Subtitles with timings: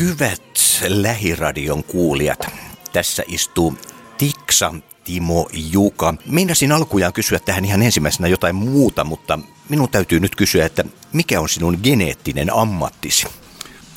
[0.00, 0.42] Hyvät
[0.88, 2.46] lähiradion kuulijat,
[2.92, 3.78] tässä istuu
[4.18, 6.14] Tiksa Timo Juka.
[6.26, 11.40] Meinasin alkujaan kysyä tähän ihan ensimmäisenä jotain muuta, mutta minun täytyy nyt kysyä, että mikä
[11.40, 13.26] on sinun geneettinen ammattisi?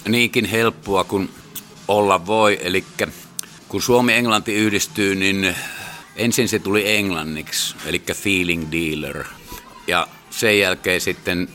[0.07, 1.29] Niinkin helppoa kuin
[1.87, 2.83] olla voi, eli
[3.69, 5.55] kun Suomi-Englanti yhdistyy, niin
[6.15, 9.23] ensin se tuli englanniksi, eli feeling dealer.
[9.87, 11.49] Ja sen jälkeen sitten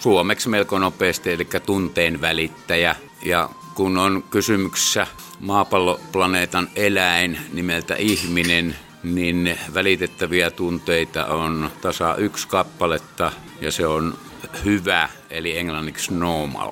[0.00, 2.96] suomeksi melko nopeasti, eli tunteen välittäjä.
[3.24, 5.06] Ja kun on kysymyksessä
[5.40, 14.18] maapalloplaneetan eläin nimeltä ihminen, niin välitettäviä tunteita on tasa yksi kappaletta ja se on
[14.64, 16.70] hyvä, eli englanniksi normal.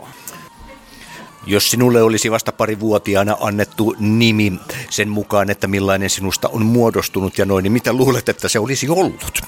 [1.47, 4.53] Jos sinulle olisi vasta pari vuotiaana annettu nimi
[4.91, 8.89] sen mukaan, että millainen sinusta on muodostunut ja noin, niin mitä luulet, että se olisi
[8.89, 9.41] ollut?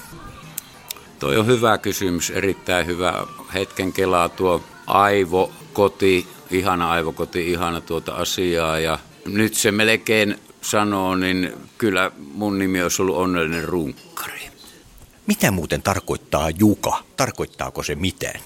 [1.19, 3.27] Toi on hyvä kysymys, erittäin hyvä.
[3.53, 8.79] Hetken kelaa tuo aivokoti, ihana aivokoti, ihana tuota asiaa.
[8.79, 14.41] Ja nyt se melkein sanoo, niin kyllä mun nimi olisi ollut onnellinen runkkari.
[15.27, 17.03] Mitä muuten tarkoittaa Juka?
[17.17, 18.41] Tarkoittaako se mitään?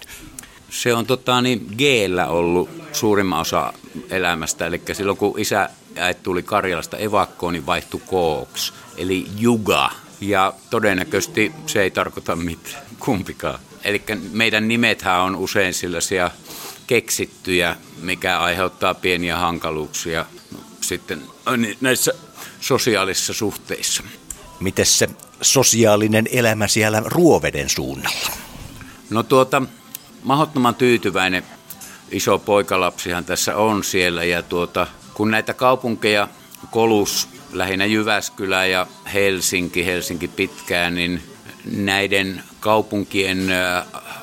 [0.69, 1.81] Se on tota, niin, g
[2.27, 3.73] ollut suurimman osa
[4.09, 4.65] elämästä.
[4.65, 9.91] Eli silloin kun isä äiti tuli Karjalasta evakkoon, niin vaihtui kooks, eli Juga.
[10.21, 13.59] Ja todennäköisesti se ei tarkoita mitään, kumpikaan.
[13.83, 16.31] Eli meidän nimethän on usein sellaisia
[16.87, 20.25] keksittyjä, mikä aiheuttaa pieniä hankaluuksia
[20.81, 21.21] sitten
[21.81, 22.13] näissä
[22.59, 24.03] sosiaalisissa suhteissa.
[24.59, 25.09] Miten se
[25.41, 28.29] sosiaalinen elämä siellä Ruoveden suunnalla?
[29.09, 29.61] No tuota,
[30.23, 31.43] mahdottoman tyytyväinen
[32.11, 36.27] iso poikalapsihan tässä on siellä ja tuota, kun näitä kaupunkeja
[36.71, 41.23] kolus lähinnä Jyväskylä ja Helsinki, Helsinki pitkään, niin
[41.65, 43.47] näiden kaupunkien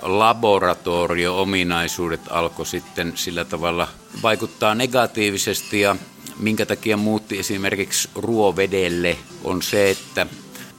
[0.04, 3.88] laboratorio-ominaisuudet alkoi sitten sillä tavalla
[4.22, 5.96] vaikuttaa negatiivisesti ja
[6.38, 10.26] minkä takia muutti esimerkiksi ruovedelle on se, että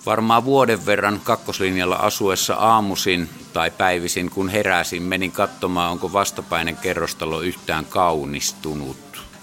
[0.06, 7.42] varmaan vuoden verran kakkoslinjalla asuessa aamusin tai päivisin, kun heräsin, menin katsomaan, onko vastapäinen kerrostalo
[7.42, 8.98] yhtään kaunistunut.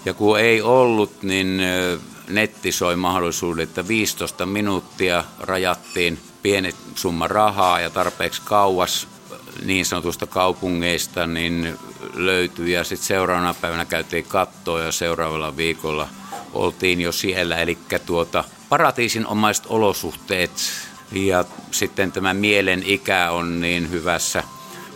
[0.05, 1.61] Ja kun ei ollut, niin
[2.29, 9.07] netti soi mahdollisuuden, että 15 minuuttia rajattiin pienet summa rahaa ja tarpeeksi kauas
[9.65, 11.77] niin sanotusta kaupungeista niin
[12.13, 16.09] löytyi ja sitten seuraavana päivänä käytiin kattoa ja seuraavalla viikolla
[16.53, 17.57] oltiin jo siellä.
[17.57, 20.51] Eli tuota, paratiisinomaiset olosuhteet
[21.11, 24.43] ja sitten tämä mielen ikä on niin hyvässä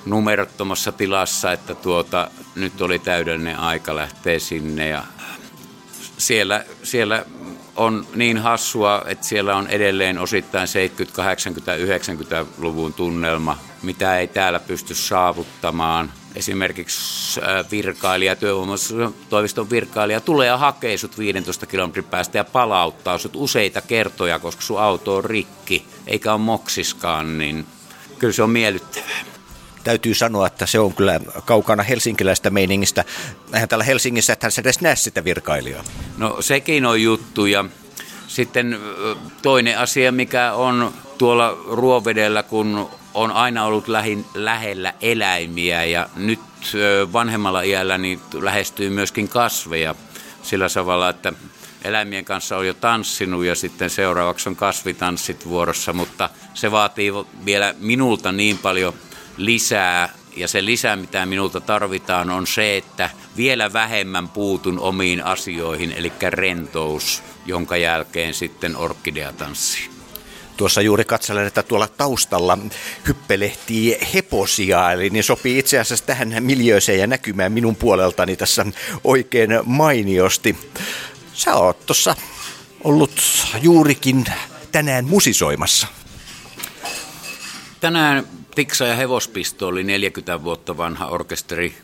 [0.06, 5.04] numerottomassa tilassa, että tuota, nyt oli täydellinen aika lähteä sinne ja
[6.18, 7.26] siellä, siellä
[7.78, 14.60] on niin hassua, että siellä on edelleen osittain 70, 80, 90-luvun tunnelma, mitä ei täällä
[14.60, 16.12] pysty saavuttamaan.
[16.36, 23.36] Esimerkiksi äh, virkailija, työvoimatoimiston virkailija tulee ja hakee sut 15 kilometrin päästä ja palauttaa sut
[23.36, 27.66] useita kertoja, koska sun auto on rikki, eikä ole moksiskaan, niin
[28.20, 29.37] kyllä se on miellyttävää
[29.88, 33.04] täytyy sanoa, että se on kyllä kaukana helsinkiläistä meiningistä.
[33.54, 35.84] Eihän täällä Helsingissä, että se edes näe sitä virkailijaa.
[36.18, 37.66] No sekin on juttu ja
[38.28, 38.80] sitten
[39.42, 46.40] toinen asia, mikä on tuolla Ruovedellä, kun on aina ollut lähin, lähellä eläimiä ja nyt
[47.14, 49.96] vanhemmalla iällä niin lähestyy myöskin kasveja
[50.44, 51.34] sillä tavalla, että
[51.84, 57.12] eläimien kanssa on jo tanssinut ja sitten seuraavaksi on kasvitanssit vuorossa, mutta se vaatii
[57.46, 58.94] vielä minulta niin paljon
[59.38, 65.92] lisää ja se lisää, mitä minulta tarvitaan, on se, että vielä vähemmän puutun omiin asioihin,
[65.92, 69.90] eli rentous, jonka jälkeen sitten orkideatanssi.
[70.58, 72.58] Tuossa juuri katselen, että tuolla taustalla
[73.08, 78.66] hyppelehtii heposia, eli niin sopii itse asiassa tähän miljööseen ja näkymään minun puoleltani tässä
[79.04, 80.58] oikein mainiosti.
[81.34, 82.16] Sä oot tuossa
[82.84, 83.22] ollut
[83.62, 84.26] juurikin
[84.72, 85.88] tänään musisoimassa.
[87.80, 91.78] Tänään Tiksa ja hevospistooli 40 vuotta vanha orkesteri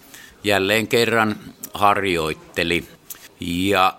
[0.43, 1.35] jälleen kerran
[1.73, 2.87] harjoitteli.
[3.39, 3.97] Ja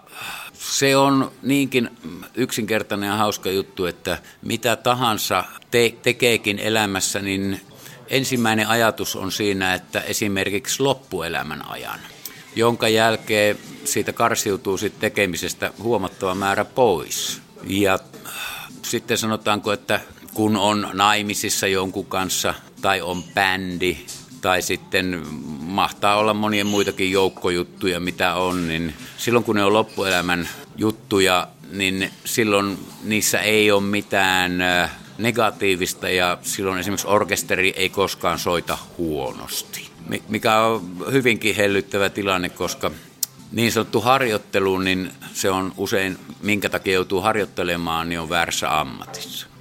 [0.53, 1.91] se on niinkin
[2.35, 7.61] yksinkertainen ja hauska juttu, että mitä tahansa te- tekeekin elämässä, niin
[8.09, 12.01] ensimmäinen ajatus on siinä, että esimerkiksi loppuelämän ajan,
[12.57, 17.41] jonka jälkeen siitä karsiutuu sit tekemisestä huomattava määrä pois.
[17.67, 17.99] Ja
[18.83, 20.01] sitten sanotaanko, että
[20.35, 23.97] kun on naimisissa jonkun kanssa tai on bändi
[24.41, 25.23] tai sitten
[25.61, 32.11] mahtaa olla monien muitakin joukkojuttuja, mitä on, niin silloin kun ne on loppuelämän juttuja, niin
[32.25, 34.53] silloin niissä ei ole mitään
[35.19, 39.91] negatiivista ja silloin esimerkiksi orkesteri ei koskaan soita huonosti.
[40.29, 42.91] Mikä on hyvinkin hellyttävä tilanne, koska
[43.53, 49.54] niin sanottu harjoittelu, niin se on usein, minkä takia joutuu harjoittelemaan, niin on väärässä ammatissa.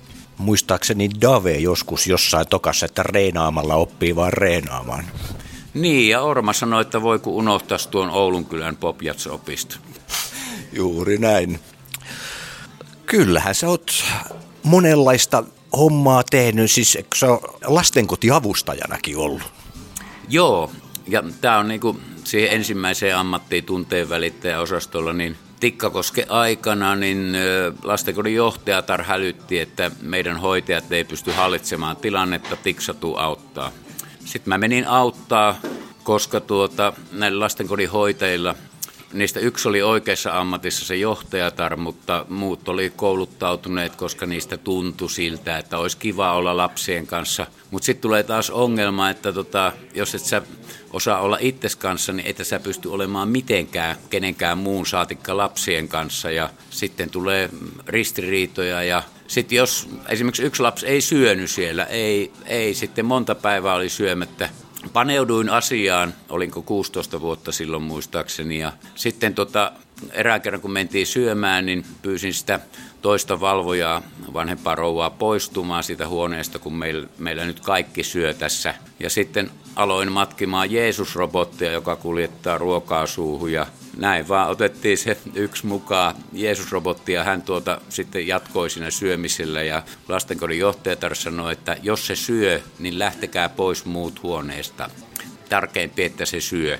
[0.43, 5.05] Muistaakseni Dave joskus jossain tokassa, että reenaamalla oppii vaan reenaamaan.
[5.73, 9.75] Niin, ja Orma sanoi, että voi kun unohtaa tuon Oulun kylän popjats-opisto.
[10.73, 11.59] Juuri näin.
[13.05, 14.03] Kyllähän sä oot
[14.63, 15.43] monenlaista
[15.77, 17.27] hommaa tehnyt, siis sä
[17.65, 19.41] lastenkotiavustajanakin ollut.
[20.29, 20.71] Joo,
[21.07, 24.07] ja tämä on niinku siihen ensimmäiseen ammattiin tunteen
[24.61, 27.37] osastolla, niin Tikkakoske aikana niin
[27.83, 33.71] lastenkodin johtajatar hälytti, että meidän hoitajat ei pysty hallitsemaan tilannetta, Tiksatu auttaa.
[34.25, 35.59] Sitten mä menin auttaa,
[36.03, 38.55] koska tuota, näillä lastenkodin hoitajilla
[39.13, 45.57] niistä yksi oli oikeassa ammatissa se johtajatar, mutta muut oli kouluttautuneet, koska niistä tuntui siltä,
[45.57, 47.47] että olisi kiva olla lapsien kanssa.
[47.71, 50.41] Mutta sitten tulee taas ongelma, että tota, jos et sä
[50.93, 56.31] osaa olla itses kanssa, niin et sä pysty olemaan mitenkään kenenkään muun saatikka lapsien kanssa.
[56.31, 57.49] Ja sitten tulee
[57.87, 63.75] ristiriitoja ja sitten jos esimerkiksi yksi lapsi ei syönyt siellä, ei, ei sitten monta päivää
[63.75, 64.49] oli syömättä,
[64.93, 69.71] paneuduin asiaan, olinko 16 vuotta silloin muistaakseni, ja sitten tota,
[70.11, 72.59] erään kerran kun mentiin syömään, niin pyysin sitä
[73.01, 74.01] toista valvojaa,
[74.33, 78.75] vanhempaa rouvaa, poistumaan siitä huoneesta, kun meillä, meillä nyt kaikki syö tässä.
[78.99, 83.65] Ja sitten aloin matkimaan Jeesus-robottia, joka kuljettaa ruokaa suuhun ja
[83.97, 89.83] näin vaan otettiin se yksi mukaan Jeesus-robotti ja hän tuota sitten jatkoi siinä syömisellä ja
[90.07, 94.89] lastenkodin johtajatar sanoi, että jos se syö, niin lähtekää pois muut huoneesta.
[95.49, 96.79] Tärkeämpi, että se syö.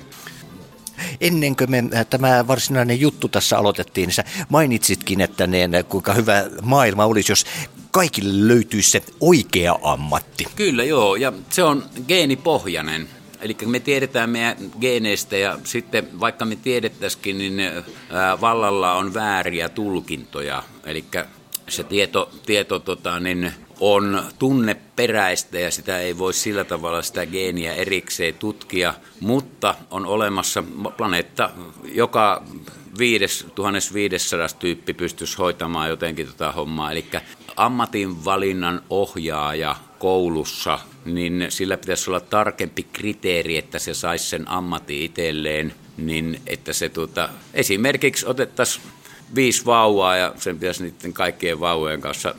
[1.20, 6.14] Ennen kuin me äh, tämä varsinainen juttu tässä aloitettiin, niin sä mainitsitkin, että ne, kuinka
[6.14, 7.46] hyvä maailma olisi, jos
[7.90, 10.46] kaikille löytyisi se oikea ammatti.
[10.56, 13.08] Kyllä joo, ja se on geenipohjainen.
[13.40, 17.54] Eli me tiedetään meidän geeneistä ja sitten vaikka me tiedettäisikin, niin
[18.40, 20.62] vallalla on vääriä tulkintoja.
[20.84, 21.04] Eli
[21.68, 27.74] se tieto, tieto tota, niin on tunneperäistä ja sitä ei voi sillä tavalla sitä geeniä
[27.74, 30.64] erikseen tutkia, mutta on olemassa
[30.96, 31.50] planeetta,
[31.84, 32.42] joka
[33.54, 36.92] 1500 tyyppi pystyisi hoitamaan jotenkin tota hommaa.
[36.92, 37.04] Eli
[37.56, 45.04] ammatin valinnan ohjaaja koulussa, niin sillä pitäisi olla tarkempi kriteeri, että se saisi sen ammatti
[45.04, 48.84] itselleen, niin että se tuota, esimerkiksi otettaisiin
[49.34, 52.34] viisi vauvaa ja sen pitäisi niiden kaikkien vauvojen kanssa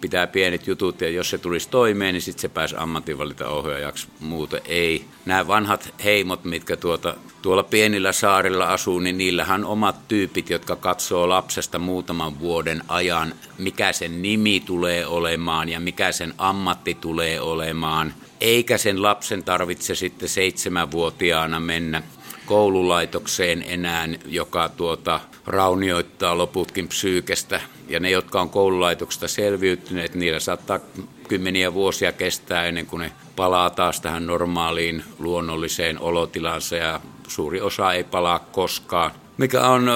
[0.00, 4.08] pitää pienet jutut ja jos se tulisi toimeen, niin sitten se pääsi ammatinvalintaohjaajaksi.
[4.20, 5.04] Muuten ei.
[5.24, 10.76] Nämä vanhat heimot, mitkä tuota, tuolla pienillä saarilla asuu, niin niillähän on omat tyypit, jotka
[10.76, 17.40] katsoo lapsesta muutaman vuoden ajan, mikä sen nimi tulee olemaan ja mikä sen ammatti tulee
[17.40, 18.14] olemaan.
[18.40, 22.02] Eikä sen lapsen tarvitse sitten seitsemänvuotiaana mennä
[22.46, 27.60] koululaitokseen enää, joka tuota, raunioittaa loputkin psyykestä.
[27.88, 30.80] Ja ne, jotka on koululaitoksesta selviytyneet, niillä saattaa
[31.28, 37.92] kymmeniä vuosia kestää ennen kuin ne palaa taas tähän normaaliin luonnolliseen olotilansa ja suuri osa
[37.92, 39.10] ei palaa koskaan.
[39.36, 39.90] Mikä on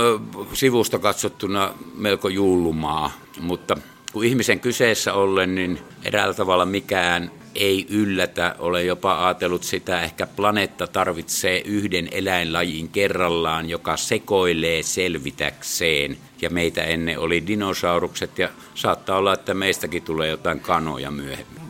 [0.52, 3.76] sivusta katsottuna melko julmaa, mutta
[4.12, 8.54] kun ihmisen kyseessä ollen, niin eräällä tavalla mikään ei yllätä.
[8.58, 16.18] Olen jopa ajatellut sitä, ehkä planeetta tarvitsee yhden eläinlajin kerrallaan, joka sekoilee selvitäkseen.
[16.42, 21.62] Ja meitä ennen oli dinosaurukset ja saattaa olla, että meistäkin tulee jotain kanoja myöhemmin.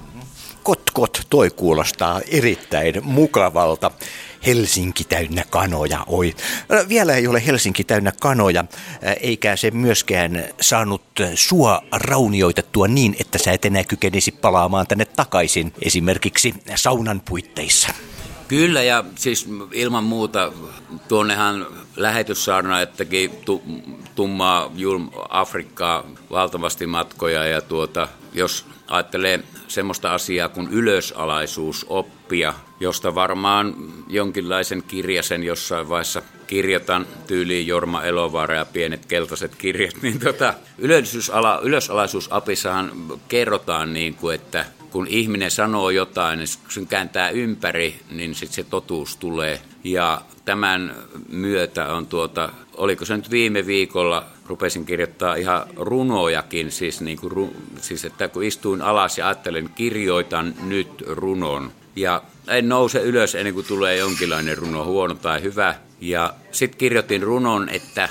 [0.62, 3.90] Kot, kot, toi kuulostaa erittäin mukavalta.
[4.46, 6.04] Helsinki täynnä kanoja.
[6.06, 6.34] Oi.
[6.88, 8.64] Vielä ei ole Helsinki täynnä kanoja,
[9.20, 11.02] eikä se myöskään saanut
[11.34, 17.88] sua raunioitettua niin, että sä et enää kykenisi palaamaan tänne takaisin, esimerkiksi saunan puitteissa.
[18.48, 20.52] Kyllä, ja siis ilman muuta
[21.08, 21.66] tuonnehan
[21.98, 23.62] lähetyssaarnaajattakin tu,
[24.14, 24.72] tummaa
[25.28, 33.74] Afrikkaa valtavasti matkoja, ja tuota, jos ajattelee semmoista asiaa kuin ylösalaisuusoppia, josta varmaan
[34.08, 41.60] jonkinlaisen kirjasen jossain vaiheessa kirjoitan tyyliin Jorma Elovaara ja pienet keltaiset kirjat, niin tota, ylösala,
[41.62, 42.92] ylösalaisuusapissahan
[43.28, 48.54] kerrotaan niin kuin, että kun ihminen sanoo jotain, niin kun sen kääntää ympäri, niin sitten
[48.54, 49.60] se totuus tulee.
[49.84, 50.94] Ja tämän
[51.28, 57.56] myötä on tuota, oliko se nyt viime viikolla, rupesin kirjoittaa ihan runojakin, siis, niin kuin,
[57.80, 61.72] siis että kun istuin alas ja ajattelin, kirjoitan nyt runon.
[61.96, 65.74] Ja en nouse ylös ennen kuin tulee jonkinlainen runo, huono tai hyvä.
[66.00, 68.08] Ja sitten kirjoitin runon, että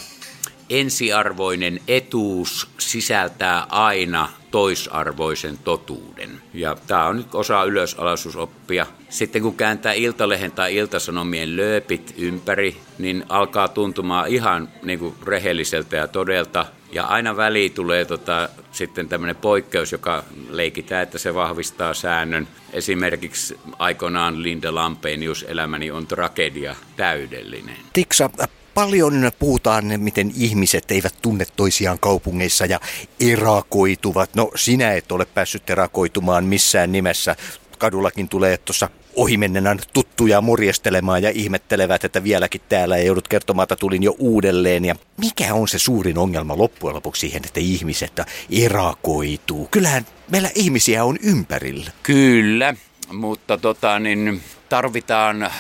[0.70, 6.42] ensiarvoinen etuus sisältää aina toisarvoisen totuuden.
[6.54, 8.86] Ja tämä on nyt osa ylösalaisuusoppia.
[9.10, 15.98] Sitten kun kääntää Iltalehen tai Iltasanomien lööpit ympäri, niin alkaa tuntumaan ihan niin kuin rehelliseltä
[15.98, 16.66] ja todelta.
[16.92, 22.48] Ja aina väliin tulee tota, sitten tämmöinen poikkeus, joka leikitään, että se vahvistaa säännön.
[22.74, 27.78] Esimerkiksi aikoinaan Linda Lampenius Elämäni on tragedia täydellinen.
[27.94, 28.30] Tiksa,
[28.78, 32.80] paljon puhutaan, miten ihmiset eivät tunne toisiaan kaupungeissa ja
[33.20, 34.36] erakoituvat.
[34.36, 37.36] No sinä et ole päässyt erakoitumaan missään nimessä.
[37.78, 43.76] Kadullakin tulee tuossa ohimennenä tuttuja morjestelemaan ja ihmettelevät, että vieläkin täällä ja joudut kertomaan, että
[43.76, 44.86] tulin jo uudelleen.
[44.86, 48.22] Ja mikä on se suurin ongelma loppujen lopuksi siihen, että ihmiset
[48.66, 49.68] erakoituu?
[49.72, 51.92] Kyllähän meillä ihmisiä on ympärillä.
[52.04, 52.76] Kyllä,
[53.14, 55.52] mutta tota, niin tarvitaan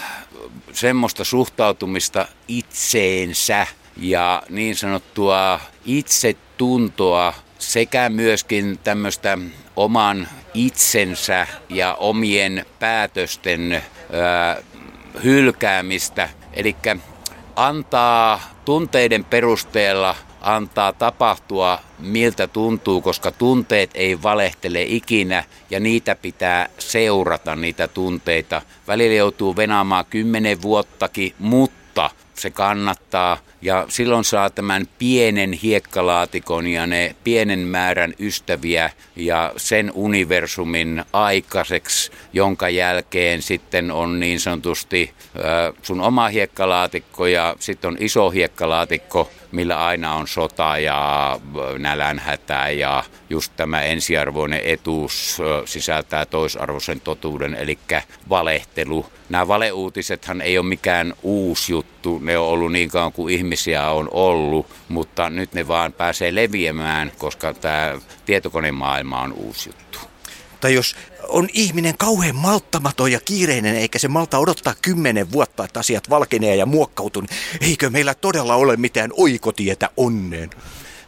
[0.74, 3.68] semmoista suhtautumista itseensä
[3.98, 9.38] ja niin sanottua itsetuntoa sekä myöskin tämmöistä
[9.76, 14.58] oman itsensä ja omien päätösten ää,
[15.24, 16.30] hylkäämistä.
[16.54, 16.76] Eli
[17.56, 20.16] antaa tunteiden perusteella
[20.48, 28.62] antaa tapahtua miltä tuntuu, koska tunteet ei valehtele ikinä ja niitä pitää seurata, niitä tunteita.
[28.88, 36.88] Välillä joutuu venaamaan kymmenen vuottakin, mutta se kannattaa ja silloin saa tämän pienen hiekkalaatikon ja
[36.88, 45.14] ne pienen määrän ystäviä ja sen universumin aikaiseksi, jonka jälkeen sitten on niin sanotusti
[45.82, 51.40] sun oma hiekkalaatikko ja sitten on iso hiekkalaatikko, millä aina on sota ja
[51.78, 57.80] nälänhätä ja just tämä ensiarvoinen etuus sisältää toisarvoisen totuuden, eli
[58.30, 59.06] valehtelu.
[59.30, 64.10] Nämä valeuutisethan ei ole mikään uusi juttu, ne on ollut niin kauan kuin ihmisiä on
[64.12, 70.00] ollut, mutta nyt ne vaan pääsee leviämään, koska tämä tietokonemaailma on uusi juttu.
[70.62, 70.96] Tai jos
[71.28, 76.56] on ihminen kauhean malttamaton ja kiireinen, eikä se malta odottaa kymmenen vuotta, että asiat valkenee
[76.56, 80.50] ja muokkautuu, niin eikö meillä todella ole mitään oikotietä onneen?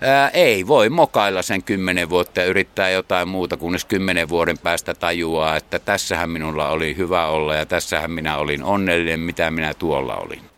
[0.01, 4.93] Ää, ei voi mokailla sen kymmenen vuotta ja yrittää jotain muuta, kunnes kymmenen vuoden päästä
[4.93, 10.15] tajuaa, että tässähän minulla oli hyvä olla ja tässähän minä olin onnellinen, mitä minä tuolla
[10.15, 10.48] olin.